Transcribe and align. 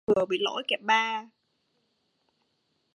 vừa 0.05 0.25
bị 0.25 0.37
lỗi 0.41 0.63
kẹp 0.67 0.81
ba 0.81 1.25